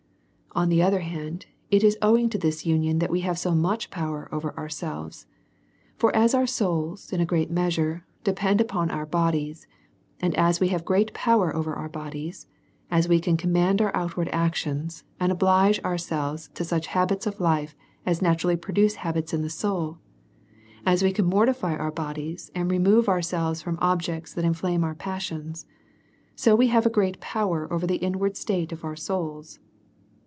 On 0.53 0.67
the 0.67 0.81
other 0.83 0.99
hand, 0.99 1.45
it 1.69 1.81
is 1.81 1.97
owing 2.01 2.27
to 2.29 2.37
this 2.37 2.65
union 2.65 2.99
that 2.99 3.09
we 3.09 3.21
have 3.21 3.39
so 3.39 3.55
much 3.55 3.89
power 3.89 4.27
over 4.33 4.53
ourselves. 4.57 5.25
For 5.95 6.13
as 6.13 6.33
our 6.35 6.45
souls 6.45 7.13
in 7.13 7.21
a 7.21 7.25
great 7.25 7.49
measure 7.49 8.05
depend 8.25 8.59
upon 8.59 8.91
our 8.91 9.05
bodies, 9.05 9.65
and 10.19 10.35
as 10.35 10.59
we 10.59 10.67
have 10.67 10.83
great 10.83 11.13
power 11.13 11.55
over 11.55 11.73
our 11.73 11.87
bodies, 11.87 12.47
as 12.91 13.07
we 13.07 13.21
com 13.21 13.49
mand 13.53 13.81
our 13.81 13.95
outward 13.95 14.27
actions, 14.33 15.05
and 15.21 15.31
oblige 15.31 15.79
ourselves 15.85 16.49
to 16.55 16.65
such 16.65 16.87
habits 16.87 17.25
of 17.25 17.39
life 17.39 17.73
as 18.05 18.21
naturally 18.21 18.57
produce 18.57 18.95
habits 18.95 19.33
in 19.33 19.43
the 19.43 19.49
soul, 19.49 19.99
as 20.85 21.01
we 21.01 21.13
can 21.13 21.23
mortify 21.27 21.77
our 21.77 21.91
bodies, 21.91 22.51
and 22.53 22.69
remove 22.69 23.07
our 23.07 23.21
selves 23.21 23.61
from 23.61 23.79
objects 23.81 24.33
that 24.33 24.43
inflame 24.43 24.83
our 24.83 24.95
passions, 24.95 25.65
so 26.35 26.57
we 26.57 26.67
have 26.67 26.85
a 26.85 26.89
great 26.89 27.21
power 27.21 27.71
over 27.71 27.87
the 27.87 27.95
inward 28.03 28.35
state 28.35 28.73
of 28.73 28.83
our 28.83 28.97
souls. 28.97 29.59